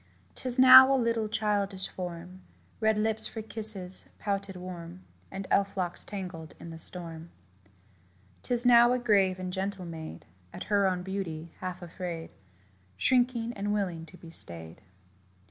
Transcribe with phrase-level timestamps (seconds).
[0.33, 2.41] 'Tis now a little childish form
[2.79, 7.29] Red lips for kisses pouted warm And elf locks tangled in the storm.
[8.41, 12.31] 'Tis now a grave and gentle maid, At her own beauty half afraid,
[12.97, 14.81] Shrinking, and willing to be stayed.